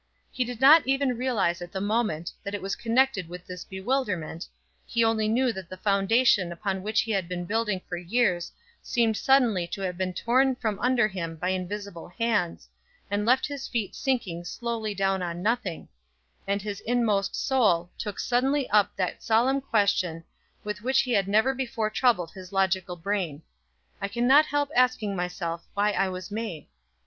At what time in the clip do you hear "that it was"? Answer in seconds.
2.43-2.75